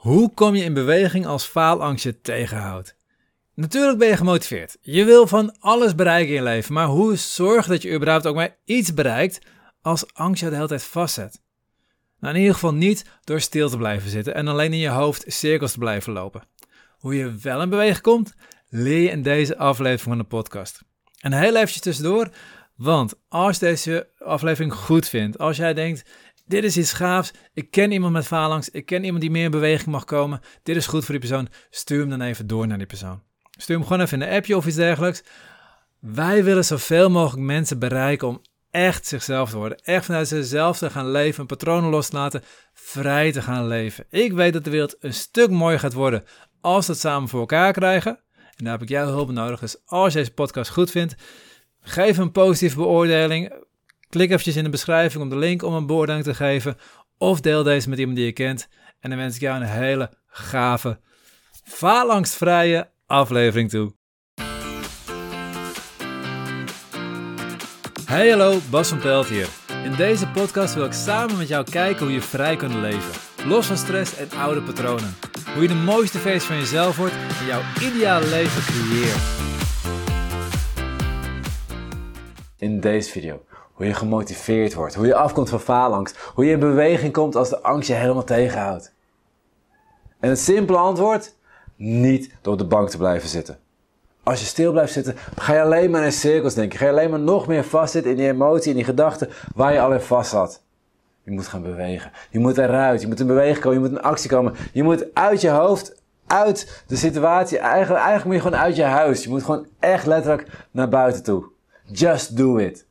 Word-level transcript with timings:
Hoe 0.00 0.34
kom 0.34 0.54
je 0.54 0.64
in 0.64 0.74
beweging 0.74 1.26
als 1.26 1.44
faalangst 1.44 2.04
je 2.04 2.20
tegenhoudt? 2.20 2.96
Natuurlijk 3.54 3.98
ben 3.98 4.08
je 4.08 4.16
gemotiveerd. 4.16 4.76
Je 4.80 5.04
wil 5.04 5.26
van 5.26 5.56
alles 5.58 5.94
bereiken 5.94 6.28
in 6.28 6.34
je 6.34 6.42
leven, 6.42 6.74
maar 6.74 6.86
hoe 6.86 7.16
zorg 7.16 7.66
dat 7.66 7.82
je 7.82 7.92
überhaupt 7.92 8.26
ook 8.26 8.34
maar 8.34 8.56
iets 8.64 8.94
bereikt 8.94 9.38
als 9.82 10.14
angst 10.14 10.42
je 10.42 10.48
de 10.48 10.54
hele 10.54 10.66
tijd 10.66 10.82
vastzet? 10.82 11.42
Nou, 12.18 12.34
in 12.34 12.40
ieder 12.40 12.54
geval 12.54 12.74
niet 12.74 13.04
door 13.24 13.40
stil 13.40 13.68
te 13.68 13.76
blijven 13.76 14.10
zitten 14.10 14.34
en 14.34 14.48
alleen 14.48 14.72
in 14.72 14.78
je 14.78 14.88
hoofd 14.88 15.24
cirkels 15.26 15.72
te 15.72 15.78
blijven 15.78 16.12
lopen. 16.12 16.42
Hoe 16.98 17.14
je 17.14 17.36
wel 17.42 17.62
in 17.62 17.70
beweging 17.70 18.00
komt, 18.00 18.34
leer 18.68 19.02
je 19.02 19.10
in 19.10 19.22
deze 19.22 19.56
aflevering 19.56 20.00
van 20.00 20.18
de 20.18 20.24
podcast. 20.24 20.82
En 21.18 21.32
heel 21.32 21.56
eventjes 21.56 21.80
tussendoor, 21.80 22.30
want 22.76 23.14
als 23.28 23.58
deze 23.58 24.08
aflevering 24.18 24.74
goed 24.74 25.08
vindt, 25.08 25.38
als 25.38 25.56
jij 25.56 25.74
denkt, 25.74 26.10
dit 26.50 26.64
is 26.64 26.76
iets 26.76 26.92
gaafs. 26.92 27.30
Ik 27.52 27.70
ken 27.70 27.92
iemand 27.92 28.12
met 28.12 28.26
faalangst. 28.26 28.68
Ik 28.72 28.86
ken 28.86 29.04
iemand 29.04 29.20
die 29.20 29.30
meer 29.30 29.44
in 29.44 29.50
beweging 29.50 29.90
mag 29.90 30.04
komen. 30.04 30.40
Dit 30.62 30.76
is 30.76 30.86
goed 30.86 31.04
voor 31.04 31.18
die 31.18 31.28
persoon. 31.28 31.48
Stuur 31.70 32.00
hem 32.00 32.10
dan 32.10 32.20
even 32.20 32.46
door 32.46 32.66
naar 32.66 32.78
die 32.78 32.86
persoon. 32.86 33.22
Stuur 33.50 33.76
hem 33.76 33.86
gewoon 33.86 34.02
even 34.02 34.20
in 34.20 34.28
een 34.28 34.34
appje 34.36 34.56
of 34.56 34.66
iets 34.66 34.76
dergelijks. 34.76 35.22
Wij 35.98 36.44
willen 36.44 36.64
zoveel 36.64 37.10
mogelijk 37.10 37.42
mensen 37.42 37.78
bereiken 37.78 38.28
om 38.28 38.42
echt 38.70 39.06
zichzelf 39.06 39.50
te 39.50 39.56
worden. 39.56 39.78
Echt 39.82 40.04
vanuit 40.04 40.28
zichzelf 40.28 40.78
te 40.78 40.90
gaan 40.90 41.10
leven, 41.10 41.46
patronen 41.46 41.90
los 41.90 42.08
te 42.08 42.16
laten, 42.16 42.42
vrij 42.74 43.32
te 43.32 43.42
gaan 43.42 43.66
leven. 43.66 44.04
Ik 44.08 44.32
weet 44.32 44.52
dat 44.52 44.64
de 44.64 44.70
wereld 44.70 44.96
een 45.00 45.14
stuk 45.14 45.50
mooier 45.50 45.78
gaat 45.78 45.92
worden 45.92 46.24
als 46.60 46.86
we 46.86 46.92
het 46.92 47.00
samen 47.00 47.28
voor 47.28 47.40
elkaar 47.40 47.72
krijgen. 47.72 48.18
En 48.56 48.64
daar 48.64 48.72
heb 48.72 48.82
ik 48.82 48.88
jouw 48.88 49.06
hulp 49.06 49.30
nodig. 49.30 49.60
Dus 49.60 49.76
als 49.86 50.12
je 50.12 50.18
deze 50.18 50.32
podcast 50.32 50.70
goed 50.70 50.90
vindt, 50.90 51.14
geef 51.80 52.18
een 52.18 52.32
positieve 52.32 52.76
beoordeling. 52.76 53.52
Klik 54.10 54.30
eventjes 54.30 54.56
in 54.56 54.64
de 54.64 54.70
beschrijving 54.70 55.22
om 55.22 55.28
de 55.28 55.36
link 55.36 55.62
om 55.62 55.74
een 55.74 55.86
beoordeling 55.86 56.24
te 56.24 56.34
geven. 56.34 56.76
Of 57.18 57.40
deel 57.40 57.62
deze 57.62 57.88
met 57.88 57.98
iemand 57.98 58.16
die 58.16 58.26
je 58.26 58.32
kent. 58.32 58.68
En 59.00 59.10
dan 59.10 59.18
wens 59.18 59.34
ik 59.34 59.40
jou 59.40 59.60
een 59.60 59.68
hele 59.68 60.10
gave, 60.26 61.00
faalangstvrije 61.64 62.90
aflevering 63.06 63.70
toe. 63.70 63.92
Hey 68.04 68.28
hallo, 68.28 68.58
Bas 68.70 68.88
van 68.88 68.98
Pelt 68.98 69.26
hier. 69.26 69.48
In 69.84 69.94
deze 69.94 70.28
podcast 70.28 70.74
wil 70.74 70.84
ik 70.84 70.92
samen 70.92 71.36
met 71.36 71.48
jou 71.48 71.70
kijken 71.70 72.04
hoe 72.04 72.14
je 72.14 72.20
vrij 72.20 72.56
kunt 72.56 72.74
leven. 72.74 73.12
Los 73.46 73.66
van 73.66 73.76
stress 73.76 74.16
en 74.16 74.30
oude 74.30 74.62
patronen. 74.62 75.16
Hoe 75.52 75.62
je 75.62 75.68
de 75.68 75.74
mooiste 75.74 76.18
versie 76.18 76.48
van 76.48 76.56
jezelf 76.56 76.96
wordt 76.96 77.14
en 77.14 77.46
jouw 77.46 77.62
ideale 77.80 78.26
leven 78.26 78.62
creëert. 78.62 79.38
In 82.58 82.80
deze 82.80 83.10
video 83.10 83.48
hoe 83.80 83.88
je 83.88 83.94
gemotiveerd 83.94 84.74
wordt, 84.74 84.94
hoe 84.94 85.06
je 85.06 85.14
afkomt 85.14 85.48
van 85.48 85.60
faalangst, 85.60 86.16
hoe 86.34 86.44
je 86.44 86.52
in 86.52 86.58
beweging 86.58 87.12
komt 87.12 87.36
als 87.36 87.48
de 87.48 87.62
angst 87.62 87.88
je 87.88 87.94
helemaal 87.94 88.24
tegenhoudt. 88.24 88.92
En 90.18 90.28
het 90.28 90.38
simpele 90.38 90.78
antwoord? 90.78 91.36
Niet 91.76 92.34
door 92.40 92.52
op 92.52 92.58
de 92.58 92.64
bank 92.64 92.88
te 92.88 92.96
blijven 92.96 93.28
zitten. 93.28 93.58
Als 94.22 94.40
je 94.40 94.46
stil 94.46 94.72
blijft 94.72 94.92
zitten, 94.92 95.16
ga 95.36 95.54
je 95.54 95.62
alleen 95.62 95.90
maar 95.90 96.04
in 96.04 96.12
cirkels 96.12 96.54
denken. 96.54 96.78
Ga 96.78 96.84
je 96.84 96.90
alleen 96.90 97.10
maar 97.10 97.20
nog 97.20 97.46
meer 97.46 97.64
vastzitten 97.64 98.10
in 98.10 98.16
die 98.16 98.28
emotie, 98.28 98.70
in 98.70 98.76
die 98.76 98.84
gedachten 98.84 99.28
waar 99.54 99.72
je 99.72 99.80
al 99.80 99.92
in 99.92 100.00
vast 100.00 100.30
zat. 100.30 100.62
Je 101.22 101.30
moet 101.30 101.48
gaan 101.48 101.62
bewegen. 101.62 102.10
Je 102.30 102.38
moet 102.38 102.58
eruit. 102.58 103.00
Je 103.00 103.06
moet 103.06 103.20
in 103.20 103.26
beweging 103.26 103.58
komen. 103.58 103.82
Je 103.82 103.88
moet 103.88 103.98
in 103.98 104.04
actie 104.04 104.30
komen. 104.30 104.54
Je 104.72 104.82
moet 104.82 105.14
uit 105.14 105.40
je 105.40 105.50
hoofd, 105.50 106.02
uit 106.26 106.84
de 106.86 106.96
situatie. 106.96 107.58
Eigenlijk, 107.58 108.04
eigenlijk 108.04 108.24
moet 108.24 108.34
je 108.34 108.42
gewoon 108.42 108.64
uit 108.64 108.76
je 108.76 108.82
huis. 108.82 109.22
Je 109.22 109.28
moet 109.28 109.42
gewoon 109.44 109.66
echt 109.78 110.06
letterlijk 110.06 110.46
naar 110.70 110.88
buiten 110.88 111.22
toe. 111.22 111.44
Just 111.84 112.36
do 112.36 112.56
it. 112.56 112.88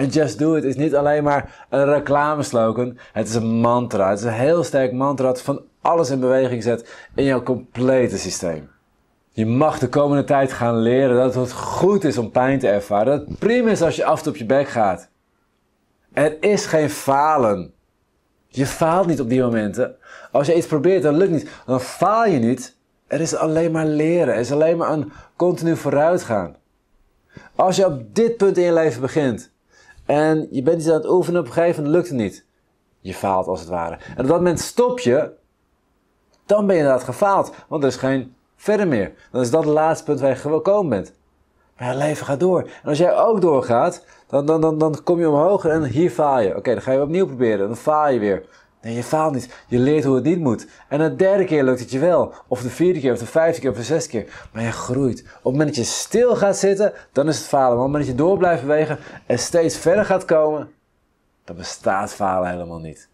En 0.00 0.08
Just 0.08 0.38
Do 0.38 0.54
It 0.54 0.64
is 0.64 0.76
niet 0.76 0.94
alleen 0.94 1.24
maar 1.24 1.66
een 1.68 1.84
reclameslogan. 1.84 2.98
Het 3.12 3.28
is 3.28 3.34
een 3.34 3.46
mantra. 3.46 4.10
Het 4.10 4.18
is 4.18 4.24
een 4.24 4.32
heel 4.32 4.64
sterk 4.64 4.92
mantra 4.92 5.26
dat 5.26 5.42
van 5.42 5.62
alles 5.80 6.10
in 6.10 6.20
beweging 6.20 6.62
zet 6.62 6.94
in 7.14 7.24
jouw 7.24 7.42
complete 7.42 8.18
systeem. 8.18 8.70
Je 9.30 9.46
mag 9.46 9.78
de 9.78 9.88
komende 9.88 10.24
tijd 10.24 10.52
gaan 10.52 10.76
leren 10.76 11.16
dat 11.16 11.34
het 11.34 11.52
goed 11.52 12.04
is 12.04 12.18
om 12.18 12.30
pijn 12.30 12.58
te 12.58 12.68
ervaren. 12.68 13.18
Dat 13.18 13.28
het 13.28 13.38
prima 13.38 13.70
is 13.70 13.82
als 13.82 13.96
je 13.96 14.04
af 14.04 14.16
en 14.16 14.22
toe 14.22 14.32
op 14.32 14.38
je 14.38 14.46
bek 14.46 14.68
gaat. 14.68 15.08
Er 16.12 16.42
is 16.42 16.66
geen 16.66 16.90
falen. 16.90 17.72
Je 18.48 18.66
faalt 18.66 19.06
niet 19.06 19.20
op 19.20 19.28
die 19.28 19.40
momenten. 19.40 19.96
Als 20.32 20.46
je 20.46 20.56
iets 20.56 20.66
probeert 20.66 21.04
en 21.04 21.16
lukt 21.16 21.30
niet, 21.30 21.50
dan 21.66 21.80
faal 21.80 22.26
je 22.26 22.38
niet. 22.38 22.76
Er 23.06 23.20
is 23.20 23.34
alleen 23.34 23.72
maar 23.72 23.86
leren. 23.86 24.34
Er 24.34 24.40
is 24.40 24.52
alleen 24.52 24.76
maar 24.76 24.90
een 24.90 25.12
continu 25.36 25.76
vooruitgaan. 25.76 26.56
Als 27.54 27.76
je 27.76 27.86
op 27.86 28.14
dit 28.14 28.36
punt 28.36 28.56
in 28.56 28.64
je 28.64 28.72
leven 28.72 29.00
begint, 29.00 29.49
en 30.10 30.48
je 30.50 30.62
bent 30.62 30.80
iets 30.80 30.88
aan 30.88 30.94
het 30.94 31.10
oefenen, 31.10 31.40
op 31.40 31.46
een 31.46 31.52
gegeven 31.52 31.82
moment 31.82 31.94
lukt 31.94 32.08
het 32.08 32.18
niet. 32.18 32.44
Je 33.00 33.14
faalt 33.14 33.46
als 33.46 33.60
het 33.60 33.68
ware. 33.68 33.98
En 34.16 34.22
op 34.22 34.26
dat 34.26 34.36
moment 34.36 34.60
stop 34.60 34.98
je, 34.98 35.30
dan 36.46 36.66
ben 36.66 36.74
je 36.74 36.80
inderdaad 36.80 37.04
gefaald. 37.04 37.52
Want 37.68 37.82
er 37.82 37.88
is 37.88 37.96
geen 37.96 38.34
verder 38.56 38.88
meer. 38.88 39.12
Dan 39.32 39.40
is 39.40 39.50
dat 39.50 39.64
het 39.64 39.72
laatste 39.72 40.04
punt 40.04 40.20
waar 40.20 40.30
je 40.30 40.36
gekomen 40.36 40.88
bent. 40.88 41.12
Maar 41.76 41.88
het 41.88 41.96
leven 41.96 42.26
gaat 42.26 42.40
door. 42.40 42.62
En 42.62 42.88
als 42.88 42.98
jij 42.98 43.16
ook 43.16 43.40
doorgaat, 43.40 44.04
dan, 44.26 44.46
dan, 44.46 44.60
dan, 44.60 44.78
dan 44.78 45.02
kom 45.04 45.18
je 45.18 45.28
omhoog 45.28 45.64
en 45.64 45.84
hier 45.84 46.10
faal 46.10 46.40
je. 46.40 46.56
Oké, 46.56 46.72
dan 46.72 46.82
ga 46.82 46.92
je 46.92 47.02
opnieuw 47.02 47.26
proberen. 47.26 47.66
Dan 47.66 47.76
faal 47.76 48.08
je 48.08 48.18
weer. 48.18 48.44
Nee, 48.82 48.94
je 48.94 49.04
faalt 49.04 49.34
niet. 49.34 49.64
Je 49.68 49.78
leert 49.78 50.04
hoe 50.04 50.14
het 50.14 50.24
niet 50.24 50.38
moet. 50.38 50.66
En 50.88 50.98
de 50.98 51.16
derde 51.16 51.44
keer 51.44 51.64
lukt 51.64 51.80
het 51.80 51.90
je 51.90 51.98
wel. 51.98 52.32
Of 52.48 52.62
de 52.62 52.70
vierde 52.70 53.00
keer, 53.00 53.12
of 53.12 53.18
de 53.18 53.26
vijfde 53.26 53.60
keer, 53.60 53.70
of 53.70 53.76
de 53.76 53.82
zesde 53.82 54.10
keer. 54.10 54.48
Maar 54.52 54.62
je 54.62 54.72
groeit. 54.72 55.20
Op 55.20 55.26
het 55.34 55.42
moment 55.42 55.66
dat 55.66 55.76
je 55.76 55.84
stil 55.84 56.36
gaat 56.36 56.56
zitten, 56.56 56.92
dan 57.12 57.28
is 57.28 57.38
het 57.38 57.46
falen. 57.46 57.76
Maar 57.76 57.86
op 57.86 57.92
het 57.92 57.92
moment 57.92 58.06
dat 58.06 58.16
je 58.16 58.22
door 58.22 58.38
blijft 58.38 58.62
bewegen 58.62 58.98
en 59.26 59.38
steeds 59.38 59.76
verder 59.76 60.04
gaat 60.04 60.24
komen, 60.24 60.70
dan 61.44 61.56
bestaat 61.56 62.12
falen 62.12 62.50
helemaal 62.50 62.78
niet. 62.78 63.08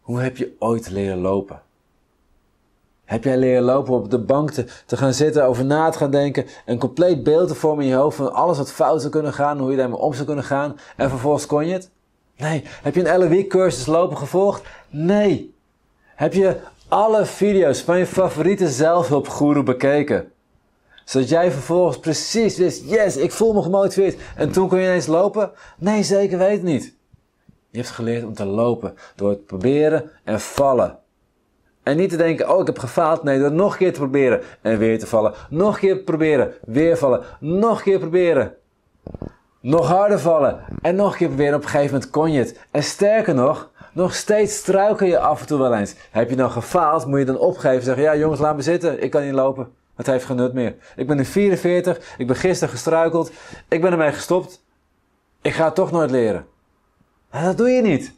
Hoe 0.00 0.20
heb 0.20 0.36
je 0.36 0.56
ooit 0.58 0.90
leren 0.90 1.18
lopen? 1.18 1.62
Heb 3.04 3.24
jij 3.24 3.36
leren 3.36 3.62
lopen 3.62 3.94
op 3.94 4.10
de 4.10 4.18
bank 4.18 4.50
te, 4.50 4.96
gaan 4.96 5.12
zitten, 5.12 5.44
over 5.44 5.64
na 5.64 5.90
te 5.90 5.98
gaan 5.98 6.10
denken, 6.10 6.46
een 6.66 6.78
compleet 6.78 7.22
beeld 7.22 7.48
te 7.48 7.54
vormen 7.54 7.84
in 7.84 7.90
je 7.90 7.96
hoofd 7.96 8.16
van 8.16 8.32
alles 8.32 8.58
wat 8.58 8.72
fout 8.72 9.00
zou 9.00 9.12
kunnen 9.12 9.32
gaan, 9.32 9.58
hoe 9.58 9.70
je 9.70 9.76
daarmee 9.76 9.98
om 9.98 10.12
zou 10.12 10.26
kunnen 10.26 10.44
gaan, 10.44 10.76
en 10.96 11.08
vervolgens 11.08 11.46
kon 11.46 11.66
je 11.66 11.72
het? 11.72 11.90
Nee. 12.36 12.64
Heb 12.82 12.94
je 12.94 13.08
een 13.08 13.18
LOE 13.18 13.46
cursus 13.46 13.86
lopen 13.86 14.16
gevolgd? 14.16 14.62
Nee. 14.90 15.54
Heb 16.14 16.32
je 16.32 16.56
alle 16.88 17.26
video's 17.26 17.80
van 17.80 17.98
je 17.98 18.06
favoriete 18.06 18.68
zelfhulpgoeroe 18.68 19.62
bekeken? 19.62 20.32
Zodat 21.04 21.28
jij 21.28 21.50
vervolgens 21.50 21.98
precies 21.98 22.56
wist, 22.56 22.90
yes, 22.90 23.16
ik 23.16 23.32
voel 23.32 23.52
me 23.52 23.62
gemotiveerd. 23.62 24.20
En 24.36 24.52
toen 24.52 24.68
kon 24.68 24.78
je 24.78 24.84
ineens 24.84 25.06
lopen? 25.06 25.50
Nee, 25.78 26.02
zeker 26.02 26.38
weet 26.38 26.62
niet. 26.62 26.94
Je 27.70 27.78
hebt 27.78 27.90
geleerd 27.90 28.24
om 28.24 28.34
te 28.34 28.44
lopen 28.44 28.94
door 29.16 29.30
het 29.30 29.46
proberen 29.46 30.10
en 30.24 30.40
vallen. 30.40 30.98
En 31.82 31.96
niet 31.96 32.10
te 32.10 32.16
denken, 32.16 32.54
oh 32.54 32.60
ik 32.60 32.66
heb 32.66 32.78
gefaald. 32.78 33.22
Nee, 33.22 33.38
door 33.38 33.52
nog 33.52 33.72
een 33.72 33.78
keer 33.78 33.92
te 33.92 33.98
proberen 33.98 34.40
en 34.60 34.78
weer 34.78 34.98
te 34.98 35.06
vallen. 35.06 35.34
Nog 35.50 35.74
een 35.74 35.80
keer 35.80 35.96
proberen, 35.96 36.54
weer 36.64 36.96
vallen. 36.96 37.22
Nog 37.40 37.76
een 37.78 37.84
keer 37.84 37.98
proberen. 37.98 38.54
Nog 39.62 39.88
harder 39.88 40.18
vallen. 40.18 40.64
En 40.80 40.94
nog 40.94 41.12
een 41.12 41.18
keer 41.18 41.28
proberen. 41.28 41.54
Op 41.54 41.62
een 41.62 41.68
gegeven 41.68 41.92
moment 41.92 42.10
kon 42.10 42.32
je 42.32 42.38
het. 42.38 42.60
En 42.70 42.82
sterker 42.82 43.34
nog, 43.34 43.70
nog 43.92 44.14
steeds 44.14 44.56
struikel 44.56 45.06
je 45.06 45.18
af 45.18 45.40
en 45.40 45.46
toe 45.46 45.58
wel 45.58 45.74
eens. 45.74 45.94
Heb 46.10 46.30
je 46.30 46.36
dan 46.36 46.50
gefaald, 46.50 47.06
moet 47.06 47.18
je 47.18 47.24
dan 47.24 47.38
opgeven. 47.38 47.82
Zeggen, 47.82 48.02
ja 48.02 48.16
jongens, 48.16 48.40
laat 48.40 48.56
me 48.56 48.62
zitten. 48.62 49.02
Ik 49.02 49.10
kan 49.10 49.24
niet 49.24 49.32
lopen. 49.32 49.72
Het 49.96 50.06
heeft 50.06 50.24
geen 50.24 50.36
nut 50.36 50.52
meer. 50.52 50.74
Ik 50.96 51.06
ben 51.06 51.16
nu 51.16 51.24
44. 51.24 52.14
Ik 52.18 52.26
ben 52.26 52.36
gisteren 52.36 52.74
gestruikeld. 52.74 53.32
Ik 53.68 53.80
ben 53.80 53.92
ermee 53.92 54.12
gestopt. 54.12 54.64
Ik 55.42 55.52
ga 55.52 55.70
toch 55.70 55.90
nooit 55.90 56.10
leren. 56.10 56.46
Maar 57.30 57.44
dat 57.44 57.56
doe 57.56 57.70
je 57.70 57.82
niet. 57.82 58.14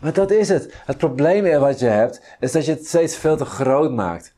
Maar 0.00 0.12
dat 0.12 0.30
is 0.30 0.48
het. 0.48 0.74
Het 0.86 0.98
probleem 0.98 1.60
wat 1.60 1.78
je 1.78 1.86
hebt, 1.86 2.22
is 2.40 2.52
dat 2.52 2.64
je 2.64 2.72
het 2.72 2.86
steeds 2.86 3.16
veel 3.16 3.36
te 3.36 3.44
groot 3.44 3.90
maakt. 3.90 4.34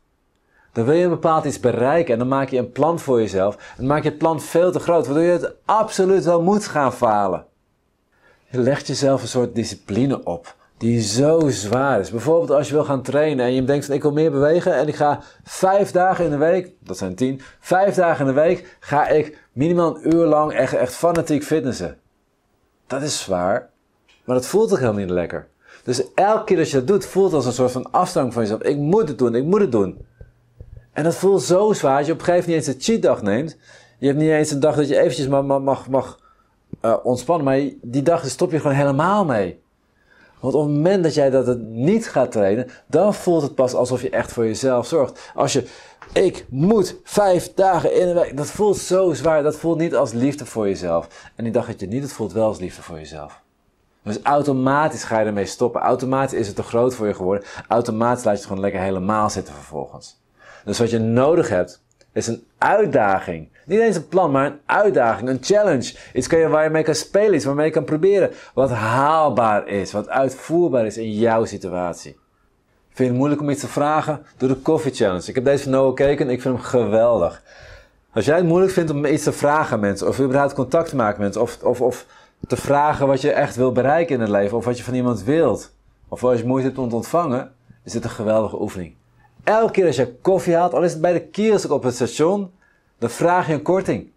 Dan 0.75 0.85
wil 0.85 0.93
je 0.93 1.03
een 1.03 1.09
bepaald 1.09 1.45
iets 1.45 1.59
bereiken 1.59 2.13
en 2.13 2.19
dan 2.19 2.27
maak 2.27 2.49
je 2.49 2.57
een 2.57 2.71
plan 2.71 2.99
voor 2.99 3.19
jezelf. 3.19 3.55
En 3.55 3.75
dan 3.77 3.85
maak 3.85 4.03
je 4.03 4.09
het 4.09 4.17
plan 4.17 4.41
veel 4.41 4.71
te 4.71 4.79
groot, 4.79 5.05
waardoor 5.05 5.23
je 5.23 5.31
het 5.31 5.53
absoluut 5.65 6.25
wel 6.25 6.41
moet 6.41 6.65
gaan 6.65 6.93
falen. 6.93 7.45
Je 8.49 8.59
legt 8.59 8.87
jezelf 8.87 9.21
een 9.21 9.27
soort 9.27 9.55
discipline 9.55 10.23
op 10.23 10.55
die 10.77 11.01
zo 11.01 11.49
zwaar 11.49 11.99
is. 11.99 12.11
Bijvoorbeeld 12.11 12.51
als 12.51 12.67
je 12.67 12.73
wil 12.73 12.83
gaan 12.83 13.01
trainen 13.01 13.45
en 13.45 13.53
je 13.53 13.63
denkt 13.63 13.85
van 13.85 13.95
ik 13.95 14.01
wil 14.01 14.11
meer 14.11 14.31
bewegen 14.31 14.75
en 14.75 14.87
ik 14.87 14.95
ga 14.95 15.21
vijf 15.43 15.91
dagen 15.91 16.25
in 16.25 16.31
de 16.31 16.37
week, 16.37 16.71
dat 16.79 16.97
zijn 16.97 17.15
tien, 17.15 17.41
vijf 17.59 17.95
dagen 17.95 18.27
in 18.27 18.33
de 18.33 18.41
week 18.41 18.77
ga 18.79 19.07
ik 19.07 19.37
minimaal 19.51 19.95
een 19.95 20.15
uur 20.15 20.25
lang 20.25 20.53
echt, 20.53 20.73
echt 20.73 20.93
fanatiek 20.93 21.43
fitnessen. 21.43 21.97
Dat 22.87 23.01
is 23.01 23.21
zwaar, 23.21 23.69
maar 24.23 24.35
dat 24.35 24.47
voelt 24.47 24.69
toch 24.69 24.79
helemaal 24.79 25.01
niet 25.01 25.09
lekker. 25.09 25.47
Dus 25.83 26.13
elke 26.13 26.43
keer 26.43 26.57
dat 26.57 26.69
je 26.69 26.77
dat 26.77 26.87
doet, 26.87 27.05
voelt 27.05 27.33
als 27.33 27.45
een 27.45 27.53
soort 27.53 27.71
van 27.71 27.91
afstand 27.91 28.33
van 28.33 28.41
jezelf. 28.41 28.61
Ik 28.61 28.77
moet 28.77 29.07
het 29.07 29.17
doen, 29.17 29.35
ik 29.35 29.43
moet 29.43 29.61
het 29.61 29.71
doen. 29.71 30.05
En 30.95 31.03
dat 31.03 31.15
voelt 31.15 31.43
zo 31.43 31.73
zwaar 31.73 31.97
dat 31.97 32.05
je 32.05 32.11
op 32.11 32.19
een 32.19 32.25
gegeven 32.25 32.49
moment 32.49 32.67
niet 32.67 32.75
eens 32.75 32.87
een 32.87 32.93
cheatdag 32.93 33.21
neemt. 33.21 33.57
Je 33.97 34.07
hebt 34.07 34.19
niet 34.19 34.29
eens 34.29 34.51
een 34.51 34.59
dag 34.59 34.75
dat 34.75 34.87
je 34.87 34.99
eventjes 34.99 35.27
mag, 35.27 35.59
mag, 35.59 35.87
mag 35.89 36.19
uh, 36.81 36.95
ontspannen, 37.03 37.45
maar 37.45 37.69
die 37.81 38.01
dag 38.01 38.29
stop 38.29 38.51
je 38.51 38.59
gewoon 38.59 38.75
helemaal 38.75 39.25
mee. 39.25 39.59
Want 40.39 40.53
op 40.53 40.61
het 40.61 40.71
moment 40.71 41.03
dat 41.03 41.13
jij 41.13 41.29
dat 41.29 41.57
niet 41.59 42.07
gaat 42.09 42.31
trainen, 42.31 42.67
dan 42.87 43.13
voelt 43.13 43.41
het 43.41 43.55
pas 43.55 43.73
alsof 43.73 44.01
je 44.01 44.09
echt 44.09 44.31
voor 44.31 44.45
jezelf 44.45 44.87
zorgt. 44.87 45.31
Als 45.35 45.53
je, 45.53 45.67
ik 46.13 46.45
moet 46.49 46.95
vijf 47.03 47.53
dagen 47.53 47.99
in 47.99 48.07
de 48.07 48.13
week, 48.13 48.37
dat 48.37 48.47
voelt 48.47 48.77
zo 48.77 49.13
zwaar. 49.13 49.43
Dat 49.43 49.55
voelt 49.55 49.77
niet 49.77 49.95
als 49.95 50.13
liefde 50.13 50.45
voor 50.45 50.67
jezelf. 50.67 51.31
En 51.35 51.43
die 51.43 51.53
dag 51.53 51.65
dat 51.67 51.79
je 51.79 51.87
niet 51.87 52.03
het 52.03 52.13
voelt 52.13 52.33
wel 52.33 52.47
als 52.47 52.59
liefde 52.59 52.81
voor 52.81 52.97
jezelf. 52.97 53.41
Dus 54.03 54.19
automatisch 54.21 55.03
ga 55.03 55.19
je 55.19 55.25
ermee 55.25 55.45
stoppen. 55.45 55.81
Automatisch 55.81 56.39
is 56.39 56.47
het 56.47 56.55
te 56.55 56.63
groot 56.63 56.95
voor 56.95 57.07
je 57.07 57.13
geworden. 57.13 57.47
Automatisch 57.67 58.23
laat 58.23 58.33
je 58.33 58.39
het 58.39 58.47
gewoon 58.47 58.63
lekker 58.63 58.81
helemaal 58.81 59.29
zitten 59.29 59.53
vervolgens. 59.53 60.23
Dus 60.65 60.79
wat 60.79 60.89
je 60.89 60.99
nodig 60.99 61.49
hebt, 61.49 61.83
is 62.13 62.27
een 62.27 62.43
uitdaging. 62.57 63.49
Niet 63.65 63.79
eens 63.79 63.95
een 63.95 64.07
plan, 64.07 64.31
maar 64.31 64.45
een 64.45 64.59
uitdaging, 64.65 65.29
een 65.29 65.37
challenge. 65.41 65.95
Iets 66.13 66.27
waar 66.27 66.63
je 66.63 66.69
mee 66.69 66.83
kan 66.83 66.95
spelen, 66.95 67.33
iets 67.33 67.45
waarmee 67.45 67.65
je 67.65 67.71
kan 67.71 67.83
proberen. 67.83 68.31
Wat 68.53 68.69
haalbaar 68.69 69.67
is, 69.67 69.91
wat 69.91 70.09
uitvoerbaar 70.09 70.85
is 70.85 70.97
in 70.97 71.13
jouw 71.13 71.45
situatie. 71.45 72.17
Vind 72.85 72.97
je 72.97 73.03
het 73.03 73.15
moeilijk 73.15 73.41
om 73.41 73.49
iets 73.49 73.61
te 73.61 73.67
vragen? 73.67 74.25
Doe 74.37 74.49
de 74.49 74.61
Coffee 74.61 74.93
Challenge. 74.93 75.27
Ik 75.27 75.35
heb 75.35 75.43
deze 75.43 75.63
van 75.63 75.71
Noah 75.71 75.87
gekeken 75.87 76.27
en 76.27 76.33
ik 76.33 76.41
vind 76.41 76.55
hem 76.55 76.63
geweldig. 76.63 77.43
Als 78.13 78.25
jij 78.25 78.35
het 78.35 78.45
moeilijk 78.45 78.71
vindt 78.71 78.91
om 78.91 79.05
iets 79.05 79.23
te 79.23 79.31
vragen 79.31 79.79
mensen, 79.79 80.07
of 80.07 80.19
überhaupt 80.19 80.53
contact 80.53 80.89
te 80.89 80.95
maken 80.95 81.21
met 81.21 81.33
mensen, 81.33 81.41
of, 81.41 81.63
of, 81.63 81.81
of 81.81 82.05
te 82.47 82.55
vragen 82.55 83.07
wat 83.07 83.21
je 83.21 83.31
echt 83.31 83.55
wil 83.55 83.71
bereiken 83.71 84.15
in 84.15 84.21
het 84.21 84.29
leven, 84.29 84.57
of 84.57 84.65
wat 84.65 84.77
je 84.77 84.83
van 84.83 84.93
iemand 84.93 85.23
wilt, 85.23 85.71
of 86.07 86.23
als 86.23 86.39
je 86.39 86.45
moeite 86.45 86.67
hebt 86.67 86.79
om 86.79 86.89
te 86.89 86.95
ontvangen, 86.95 87.51
is 87.83 87.91
dit 87.91 88.03
een 88.03 88.09
geweldige 88.09 88.61
oefening. 88.61 88.95
Elke 89.45 89.71
keer 89.71 89.85
als 89.85 89.95
je 89.95 90.15
koffie 90.21 90.55
haalt, 90.55 90.73
al 90.73 90.83
is 90.83 90.91
het 90.91 91.01
bij 91.01 91.13
de 91.13 91.21
kiosk 91.21 91.71
op 91.71 91.83
het 91.83 91.95
station, 91.95 92.51
dan 92.97 93.09
vraag 93.09 93.47
je 93.47 93.53
een 93.53 93.61
korting. 93.61 94.11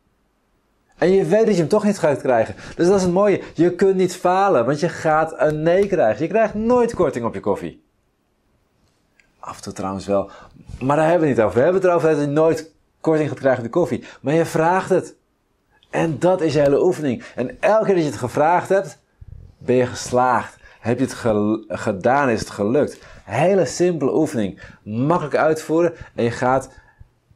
En 0.97 1.11
je 1.11 1.25
weet 1.25 1.45
dat 1.47 1.55
je 1.55 1.61
hem 1.61 1.69
toch 1.69 1.85
niet 1.85 1.99
gaat 1.99 2.21
krijgen. 2.21 2.55
Dus 2.77 2.87
dat 2.87 2.97
is 2.97 3.03
het 3.03 3.13
mooie. 3.13 3.43
Je 3.55 3.75
kunt 3.75 3.97
niet 3.97 4.17
falen, 4.17 4.67
want 4.67 4.81
je 4.81 4.89
gaat 4.89 5.35
een 5.37 5.63
nee 5.63 5.87
krijgen. 5.87 6.23
Je 6.23 6.29
krijgt 6.29 6.55
nooit 6.55 6.95
korting 6.95 7.25
op 7.25 7.35
je 7.35 7.41
koffie. 7.41 7.83
Af 9.39 9.57
en 9.57 9.63
toe 9.63 9.73
trouwens 9.73 10.07
wel. 10.07 10.31
Maar 10.81 10.97
daar 10.97 11.09
hebben 11.09 11.29
we 11.29 11.29
het 11.29 11.37
niet 11.37 11.47
over. 11.47 11.59
We 11.59 11.65
hebben 11.65 11.81
het 11.81 11.91
erover 11.91 12.11
dat 12.11 12.21
je 12.21 12.27
nooit 12.27 12.73
korting 13.01 13.29
gaat 13.29 13.39
krijgen 13.39 13.65
op 13.65 13.73
de 13.73 13.79
koffie. 13.79 14.05
Maar 14.21 14.35
je 14.35 14.45
vraagt 14.45 14.91
het. 14.91 15.15
En 15.91 16.19
dat 16.19 16.41
is 16.41 16.53
je 16.53 16.61
hele 16.61 16.83
oefening. 16.83 17.25
En 17.35 17.61
elke 17.61 17.85
keer 17.85 17.95
dat 17.95 18.05
je 18.05 18.11
het 18.11 18.19
gevraagd 18.19 18.69
hebt, 18.69 18.99
ben 19.59 19.77
je 19.77 19.87
geslaagd. 19.87 20.58
Heb 20.81 20.99
je 20.99 21.05
het 21.05 21.81
gedaan, 21.81 22.29
is 22.29 22.41
het 22.41 22.51
gelukt. 22.51 22.99
Hele 23.25 23.67
simpele 23.67 24.15
oefening. 24.15 24.61
Makkelijk 24.83 25.37
uitvoeren. 25.37 25.95
En 26.15 26.25
je 26.25 26.31
gaat 26.31 26.71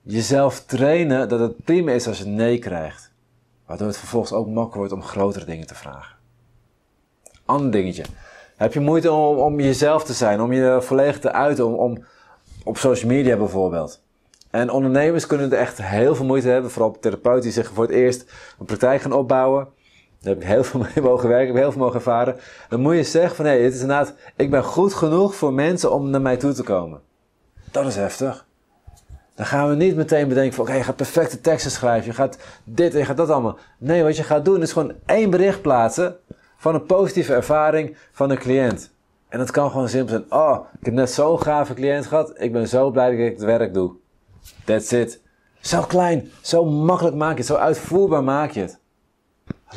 jezelf 0.03 0.65
trainen 0.65 1.29
dat 1.29 1.41
het 1.41 1.65
prima 1.65 1.93
is 1.93 2.09
als 2.09 2.19
je 2.19 2.25
nee 2.25 2.59
krijgt. 2.59 3.12
Waardoor 3.67 3.87
het 3.87 3.99
vervolgens 3.99 4.33
ook 4.33 4.47
makkelijk 4.47 4.75
wordt 4.75 4.93
om 4.93 5.03
grotere 5.03 5.44
dingen 5.44 5.67
te 5.67 5.75
vragen. 5.75 6.17
Ander 7.44 7.71
dingetje. 7.71 8.05
Heb 8.56 8.73
je 8.73 8.81
moeite 8.81 9.12
om, 9.12 9.37
om 9.37 9.61
jezelf 9.61 10.05
te 10.05 10.12
zijn, 10.12 10.41
om 10.41 10.53
je 10.53 10.79
volledig 10.81 11.19
te 11.19 11.33
uiten, 11.33 11.67
om, 11.67 11.75
om 11.75 12.05
op 12.65 12.79
social 12.79 13.11
media 13.11 13.37
bijvoorbeeld. 13.37 14.03
En 14.50 14.71
ondernemers 14.71 15.27
kunnen 15.27 15.53
er 15.53 15.59
echt 15.59 15.83
heel 15.83 16.15
veel 16.15 16.25
moeite 16.25 16.49
hebben, 16.49 16.71
vooral 16.71 16.99
therapeuten 17.00 17.43
die 17.43 17.53
zich 17.53 17.71
voor 17.73 17.85
het 17.85 17.93
eerst 17.93 18.33
een 18.59 18.67
praktijk 18.67 19.00
gaan 19.00 19.12
opbouwen. 19.12 19.69
Daar 20.22 20.32
heb 20.32 20.42
ik 20.42 20.48
heel 20.48 20.64
veel 20.64 20.80
mee 20.80 21.04
mogen 21.04 21.28
werken, 21.28 21.46
heb 21.46 21.56
ik 21.56 21.62
heel 21.62 21.72
veel 21.72 21.80
mogen 21.80 21.96
ervaren. 21.96 22.36
Dan 22.69 22.80
moet 22.80 22.94
je 22.94 23.04
zeggen 23.04 23.36
van 23.36 23.44
hé, 23.44 23.62
het 23.62 23.74
is 23.74 23.80
inderdaad, 23.80 24.14
ik 24.36 24.50
ben 24.50 24.64
goed 24.64 24.94
genoeg 24.94 25.34
voor 25.34 25.52
mensen 25.52 25.92
om 25.92 26.10
naar 26.10 26.20
mij 26.20 26.36
toe 26.36 26.52
te 26.52 26.62
komen. 26.62 27.00
Dat 27.70 27.86
is 27.86 27.96
heftig. 27.96 28.46
Dan 29.34 29.46
gaan 29.46 29.69
we 29.69 29.74
niet 29.74 29.96
meteen 29.96 30.28
bedenken 30.28 30.54
van 30.54 30.64
oké, 30.64 30.74
je 30.74 30.82
gaat 30.82 30.96
perfecte 30.96 31.40
teksten 31.40 31.70
schrijven, 31.70 32.06
je 32.06 32.12
gaat 32.12 32.38
dit 32.64 32.92
en 32.92 32.98
je 32.98 33.04
gaat 33.04 33.16
dat 33.16 33.30
allemaal. 33.30 33.58
Nee, 33.78 34.02
wat 34.02 34.16
je 34.16 34.22
gaat 34.22 34.44
doen 34.44 34.62
is 34.62 34.72
gewoon 34.72 34.92
één 35.06 35.30
bericht 35.30 35.62
plaatsen 35.62 36.16
van 36.56 36.74
een 36.74 36.84
positieve 36.84 37.34
ervaring 37.34 37.96
van 38.12 38.30
een 38.30 38.38
cliënt. 38.38 38.90
En 39.28 39.38
dat 39.38 39.50
kan 39.50 39.70
gewoon 39.70 39.88
simpel 39.88 40.16
zijn. 40.16 40.42
Oh, 40.42 40.58
ik 40.78 40.84
heb 40.84 40.94
net 40.94 41.10
zo'n 41.10 41.42
gave 41.42 41.74
cliënt 41.74 42.06
gehad. 42.06 42.32
Ik 42.36 42.52
ben 42.52 42.69
zo 42.69 42.90
blij 42.90 43.10
dat 43.10 43.19
ik 43.19 43.32
het 43.32 43.42
werk 43.42 43.74
doe. 43.74 43.92
That's 44.64 44.92
it. 44.92 45.20
Zo 45.60 45.82
klein, 45.82 46.30
zo 46.40 46.64
makkelijk 46.64 47.16
maak 47.16 47.32
je 47.32 47.36
het, 47.36 47.46
zo 47.46 47.54
uitvoerbaar 47.54 48.24
maak 48.24 48.50
je 48.50 48.60
het. 48.60 48.80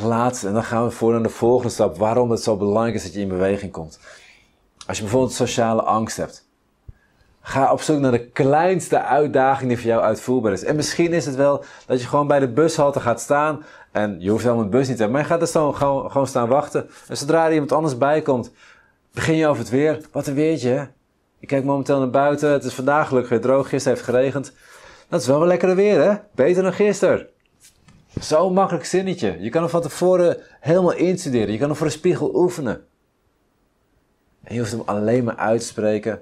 Laatste, 0.04 0.48
en 0.48 0.54
dan 0.54 0.64
gaan 0.64 0.84
we 0.84 0.92
voor 0.92 1.12
naar 1.12 1.24
de 1.24 1.30
volgende 1.30 1.72
stap. 1.72 1.98
Waarom 1.98 2.32
het 2.32 2.44
zo 2.44 2.58
belangrijk 2.58 2.96
is 2.96 3.04
dat 3.04 3.14
je 3.14 3.20
in 3.20 3.28
beweging 3.28 3.72
komt. 3.72 4.00
Als 4.88 4.98
je 4.98 5.04
bijvoorbeeld 5.04 5.34
sociale 5.34 5.82
angst 5.82 6.18
hebt. 6.18 6.48
Ga 7.42 7.72
op 7.72 7.82
zoek 7.82 8.00
naar 8.00 8.12
de 8.12 8.28
kleinste 8.28 9.02
uitdaging 9.02 9.68
die 9.68 9.78
voor 9.78 9.88
jou 9.88 10.02
uitvoerbaar 10.02 10.52
is. 10.52 10.64
En 10.64 10.76
misschien 10.76 11.14
is 11.14 11.26
het 11.26 11.36
wel 11.36 11.64
dat 11.86 12.02
je 12.02 12.08
gewoon 12.08 12.28
bij 12.28 12.40
de 12.40 12.48
bushalte 12.48 13.00
gaat 13.00 13.22
staan. 13.22 13.64
En 13.92 14.16
je 14.20 14.30
hoeft 14.30 14.44
helemaal 14.44 14.64
een 14.64 14.70
bus 14.70 14.88
niet 14.88 14.98
te 14.98 15.04
hebben. 15.04 15.12
Maar 15.12 15.22
je 15.22 15.34
gaat 15.34 15.42
er 15.42 15.48
zo 15.48 15.72
gewoon, 15.72 16.12
gewoon 16.12 16.28
staan 16.28 16.48
wachten. 16.48 16.90
En 17.08 17.18
zodra 17.18 17.46
er 17.46 17.54
iemand 17.54 17.72
anders 17.72 17.98
bij 17.98 18.22
komt, 18.22 18.52
begin 19.14 19.36
je 19.36 19.48
over 19.48 19.62
het 19.62 19.72
weer. 19.72 20.06
Wat 20.12 20.28
een 20.28 20.34
weertje, 20.34 20.70
hè? 20.70 20.84
Ik 21.40 21.48
kijk 21.48 21.64
momenteel 21.64 22.00
naar 22.00 22.10
buiten. 22.10 22.52
Het 22.52 22.64
is 22.64 22.74
vandaag 22.74 23.08
gelukkig 23.08 23.32
weer 23.32 23.42
droog. 23.42 23.70
Gisteren 23.70 23.98
heeft 23.98 24.10
geregend. 24.10 24.54
Dat 25.10 25.22
is 25.22 25.28
wel 25.28 25.40
wel 25.40 25.48
lekker 25.48 25.76
weer, 25.76 26.04
hè? 26.04 26.16
Beter 26.36 26.64
dan 26.64 26.74
gisteren. 26.74 27.28
Zo'n 28.20 28.54
makkelijk 28.54 28.86
zinnetje. 28.86 29.38
Je 29.40 29.50
kan 29.50 29.62
hem 29.62 29.70
van 29.70 29.82
tevoren 29.82 30.38
helemaal 30.60 30.94
instuderen. 30.94 31.52
Je 31.52 31.58
kan 31.58 31.68
hem 31.68 31.78
voor 31.78 31.86
een 31.86 31.92
spiegel 31.92 32.36
oefenen. 32.36 32.86
En 34.44 34.54
je 34.54 34.60
hoeft 34.60 34.72
hem 34.72 34.82
alleen 34.86 35.24
maar 35.24 35.36
uitspreken. 35.36 36.22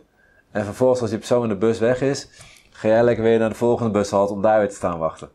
En 0.51 0.65
vervolgens, 0.65 1.01
als 1.01 1.09
die 1.09 1.19
persoon 1.19 1.43
in 1.43 1.49
de 1.49 1.55
bus 1.55 1.79
weg 1.79 2.01
is, 2.01 2.27
ga 2.69 2.87
jij 2.87 3.03
lekker 3.03 3.23
weer 3.23 3.39
naar 3.39 3.49
de 3.49 3.55
volgende 3.55 3.91
bushalte 3.91 4.33
om 4.33 4.41
daar 4.41 4.59
weer 4.59 4.69
te 4.69 4.75
staan 4.75 4.99
wachten. 4.99 5.29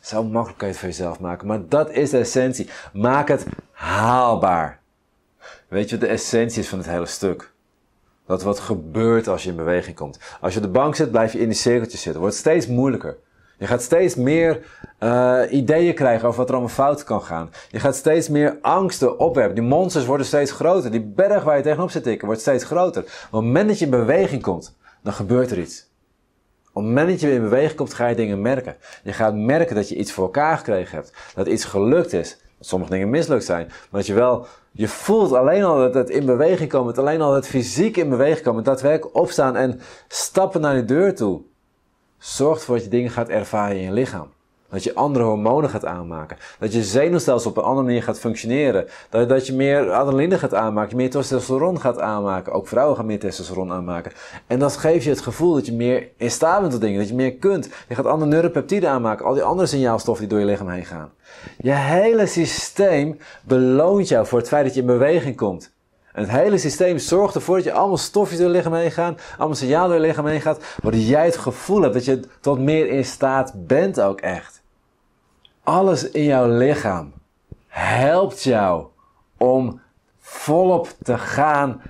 Zo 0.00 0.24
makkelijk 0.24 0.58
kan 0.58 0.68
je 0.68 0.74
het 0.74 0.82
voor 0.82 0.92
jezelf 0.92 1.20
maken. 1.20 1.46
Maar 1.46 1.68
dat 1.68 1.90
is 1.90 2.10
de 2.10 2.18
essentie. 2.18 2.70
Maak 2.92 3.28
het 3.28 3.46
haalbaar. 3.70 4.80
Weet 5.68 5.90
je 5.90 5.98
wat 5.98 6.08
de 6.08 6.12
essentie 6.12 6.60
is 6.60 6.68
van 6.68 6.78
het 6.78 6.88
hele 6.88 7.06
stuk? 7.06 7.52
Dat 8.26 8.42
wat 8.42 8.60
gebeurt 8.60 9.28
als 9.28 9.42
je 9.42 9.50
in 9.50 9.56
beweging 9.56 9.96
komt. 9.96 10.18
Als 10.40 10.52
je 10.52 10.58
op 10.58 10.64
de 10.64 10.70
bank 10.70 10.94
zit, 10.94 11.10
blijf 11.10 11.32
je 11.32 11.38
in 11.38 11.48
die 11.48 11.56
cirkeltjes 11.56 12.02
zitten. 12.02 12.20
Wordt 12.20 12.36
steeds 12.36 12.66
moeilijker. 12.66 13.16
Je 13.62 13.68
gaat 13.68 13.82
steeds 13.82 14.14
meer 14.14 14.60
uh, 15.00 15.40
ideeën 15.50 15.94
krijgen 15.94 16.28
over 16.28 16.38
wat 16.38 16.48
er 16.48 16.54
allemaal 16.54 16.74
fout 16.74 17.04
kan 17.04 17.22
gaan. 17.22 17.50
Je 17.70 17.80
gaat 17.80 17.96
steeds 17.96 18.28
meer 18.28 18.58
angsten 18.60 19.18
opwerpen. 19.18 19.54
Die 19.54 19.64
monsters 19.64 20.04
worden 20.04 20.26
steeds 20.26 20.52
groter. 20.52 20.90
Die 20.90 21.00
berg 21.00 21.44
waar 21.44 21.56
je 21.56 21.62
tegenop 21.62 21.90
zit 21.90 22.02
tikken 22.02 22.26
wordt 22.26 22.40
steeds 22.40 22.64
groter. 22.64 23.02
Op 23.02 23.08
het 23.22 23.30
moment 23.30 23.68
dat 23.68 23.78
je 23.78 23.84
in 23.84 23.90
beweging 23.90 24.42
komt, 24.42 24.76
dan 25.02 25.12
gebeurt 25.12 25.50
er 25.50 25.58
iets. 25.58 25.90
Op 26.68 26.74
het 26.74 26.84
moment 26.84 27.08
dat 27.08 27.20
je 27.20 27.32
in 27.32 27.42
beweging 27.42 27.74
komt, 27.74 27.94
ga 27.94 28.06
je 28.06 28.14
dingen 28.14 28.42
merken. 28.42 28.76
Je 29.02 29.12
gaat 29.12 29.34
merken 29.34 29.74
dat 29.74 29.88
je 29.88 29.96
iets 29.96 30.12
voor 30.12 30.24
elkaar 30.24 30.56
gekregen 30.56 30.96
hebt. 30.96 31.12
Dat 31.34 31.46
iets 31.46 31.64
gelukt 31.64 32.12
is. 32.12 32.38
Dat 32.58 32.66
sommige 32.66 32.92
dingen 32.92 33.10
mislukt 33.10 33.44
zijn. 33.44 33.66
Maar 33.66 34.00
dat 34.00 34.06
je 34.06 34.14
wel, 34.14 34.46
je 34.72 34.88
voelt 34.88 35.32
alleen 35.32 35.64
al 35.64 35.76
dat 35.76 35.94
het 35.94 36.10
in 36.10 36.26
beweging 36.26 36.70
komt. 36.70 36.98
Alleen 36.98 37.20
al 37.20 37.34
het 37.34 37.46
fysiek 37.46 37.96
in 37.96 38.08
beweging 38.08 38.42
komen. 38.42 38.64
Daadwerkelijk 38.64 39.16
opstaan 39.16 39.56
en 39.56 39.80
stappen 40.08 40.60
naar 40.60 40.74
de 40.74 40.84
deur 40.84 41.14
toe 41.14 41.42
zorgt 42.22 42.60
ervoor 42.60 42.74
dat 42.74 42.84
je 42.84 42.90
dingen 42.90 43.10
gaat 43.10 43.28
ervaren 43.28 43.76
in 43.76 43.82
je 43.82 43.92
lichaam. 43.92 44.28
Dat 44.70 44.84
je 44.84 44.94
andere 44.94 45.24
hormonen 45.24 45.70
gaat 45.70 45.84
aanmaken. 45.84 46.36
Dat 46.58 46.72
je 46.72 46.82
zenuwstelsel 46.82 47.50
op 47.50 47.56
een 47.56 47.62
andere 47.62 47.86
manier 47.86 48.02
gaat 48.02 48.18
functioneren. 48.18 48.86
Dat, 49.10 49.28
dat 49.28 49.46
je 49.46 49.52
meer 49.52 49.90
adrenaline 49.90 50.38
gaat 50.38 50.54
aanmaken. 50.54 50.96
Meer 50.96 51.10
testosteron 51.10 51.80
gaat 51.80 51.98
aanmaken. 51.98 52.52
Ook 52.52 52.68
vrouwen 52.68 52.96
gaan 52.96 53.06
meer 53.06 53.18
testosteron 53.18 53.72
aanmaken. 53.72 54.12
En 54.46 54.58
dat 54.58 54.76
geeft 54.76 55.04
je 55.04 55.10
het 55.10 55.20
gevoel 55.20 55.54
dat 55.54 55.66
je 55.66 55.72
meer 55.72 56.08
in 56.16 56.30
staat 56.30 56.60
bent 56.60 56.80
dingen. 56.80 56.98
Dat 56.98 57.08
je 57.08 57.14
meer 57.14 57.34
kunt. 57.34 57.68
Je 57.88 57.94
gaat 57.94 58.06
andere 58.06 58.30
neuropeptiden 58.30 58.90
aanmaken. 58.90 59.26
Al 59.26 59.34
die 59.34 59.42
andere 59.42 59.68
signaalstoffen 59.68 60.28
die 60.28 60.36
door 60.36 60.46
je 60.46 60.50
lichaam 60.50 60.68
heen 60.68 60.84
gaan. 60.84 61.12
Je 61.58 61.72
hele 61.72 62.26
systeem 62.26 63.18
beloont 63.44 64.08
jou 64.08 64.26
voor 64.26 64.38
het 64.38 64.48
feit 64.48 64.64
dat 64.64 64.74
je 64.74 64.80
in 64.80 64.86
beweging 64.86 65.36
komt. 65.36 65.71
Het 66.12 66.30
hele 66.30 66.58
systeem 66.58 66.98
zorgt 66.98 67.34
ervoor 67.34 67.56
dat 67.56 67.64
je 67.64 67.72
allemaal 67.72 67.96
stofjes 67.96 68.38
door 68.38 68.48
je 68.48 68.54
lichaam 68.54 68.74
heen 68.74 68.90
gaan, 68.90 69.16
allemaal 69.36 69.56
signalen 69.56 69.88
door 69.88 70.00
je 70.00 70.06
lichaam 70.06 70.26
heen 70.26 70.40
gaat, 70.40 70.76
waardoor 70.82 71.00
jij 71.00 71.24
het 71.24 71.36
gevoel 71.36 71.82
hebt 71.82 71.94
dat 71.94 72.04
je 72.04 72.20
tot 72.40 72.58
meer 72.58 72.88
in 72.88 73.04
staat 73.04 73.52
bent 73.66 74.00
ook 74.00 74.20
echt. 74.20 74.62
Alles 75.62 76.10
in 76.10 76.24
jouw 76.24 76.56
lichaam 76.56 77.12
helpt 77.66 78.42
jou 78.42 78.86
om 79.36 79.80
volop 80.18 80.88
te 81.02 81.18
gaan 81.18 81.82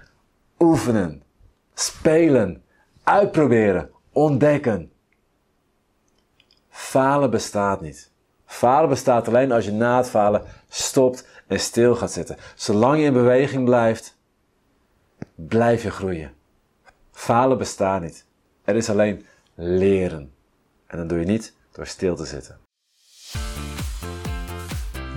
oefenen, 0.58 1.22
spelen, 1.74 2.62
uitproberen, 3.02 3.90
ontdekken. 4.12 4.92
Falen 6.68 7.30
bestaat 7.30 7.80
niet. 7.80 8.10
Falen 8.46 8.88
bestaat 8.88 9.28
alleen 9.28 9.52
als 9.52 9.64
je 9.64 9.72
na 9.72 9.96
het 9.96 10.08
falen 10.08 10.42
stopt 10.68 11.26
en 11.52 11.60
stil 11.60 11.94
gaat 11.94 12.12
zitten. 12.12 12.36
Zolang 12.54 12.98
je 12.98 13.04
in 13.04 13.12
beweging 13.12 13.64
blijft, 13.64 14.16
blijf 15.34 15.82
je 15.82 15.90
groeien. 15.90 16.32
Falen 17.12 17.58
bestaat 17.58 18.02
niet. 18.02 18.24
Er 18.64 18.76
is 18.76 18.90
alleen 18.90 19.26
leren. 19.54 20.32
En 20.86 20.98
dat 20.98 21.08
doe 21.08 21.18
je 21.18 21.24
niet 21.24 21.54
door 21.72 21.86
stil 21.86 22.16
te 22.16 22.24
zitten. 22.24 22.58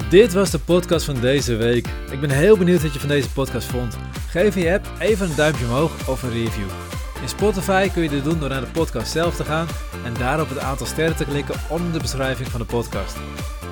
Dit 0.09 0.33
was 0.33 0.51
de 0.51 0.59
podcast 0.59 1.05
van 1.05 1.19
deze 1.19 1.55
week. 1.55 1.87
Ik 2.11 2.19
ben 2.19 2.29
heel 2.29 2.57
benieuwd 2.57 2.81
wat 2.81 2.93
je 2.93 2.99
van 2.99 3.09
deze 3.09 3.31
podcast 3.31 3.67
vond. 3.67 3.97
Geef 4.29 4.55
je 4.55 4.73
app 4.73 4.85
even 4.99 5.29
een 5.29 5.35
duimpje 5.35 5.65
omhoog 5.65 6.09
of 6.09 6.23
een 6.23 6.31
review. 6.31 6.69
In 7.21 7.29
Spotify 7.29 7.89
kun 7.89 8.03
je 8.03 8.09
dit 8.09 8.23
doen 8.23 8.39
door 8.39 8.49
naar 8.49 8.61
de 8.61 8.71
podcast 8.71 9.11
zelf 9.11 9.35
te 9.35 9.43
gaan 9.43 9.67
en 10.05 10.13
daarop 10.13 10.49
het 10.49 10.59
aantal 10.59 10.85
sterren 10.85 11.15
te 11.15 11.25
klikken 11.25 11.55
onder 11.69 11.93
de 11.93 11.99
beschrijving 11.99 12.47
van 12.47 12.59
de 12.59 12.65
podcast. 12.65 13.17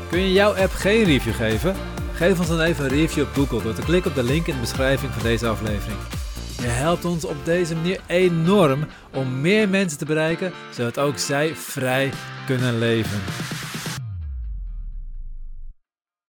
Kun 0.09 0.19
je 0.19 0.31
jouw 0.31 0.55
app 0.55 0.71
geen 0.71 1.03
review 1.03 1.33
geven? 1.33 1.75
Geef 2.13 2.39
ons 2.39 2.47
dan 2.47 2.61
even 2.61 2.83
een 2.83 2.89
review 2.89 3.23
op 3.23 3.33
Google 3.33 3.61
door 3.61 3.73
te 3.73 3.81
klikken 3.81 4.11
op 4.11 4.17
de 4.17 4.23
link 4.23 4.47
in 4.47 4.53
de 4.53 4.59
beschrijving 4.59 5.11
van 5.11 5.23
deze 5.23 5.47
aflevering. 5.47 5.99
Je 6.57 6.67
helpt 6.67 7.05
ons 7.05 7.25
op 7.25 7.35
deze 7.43 7.75
manier 7.75 7.99
enorm 8.07 8.85
om 9.13 9.41
meer 9.41 9.69
mensen 9.69 9.97
te 9.97 10.05
bereiken, 10.05 10.51
zodat 10.71 10.99
ook 10.99 11.17
zij 11.17 11.55
vrij 11.55 12.11
kunnen 12.45 12.79
leven. 12.79 13.21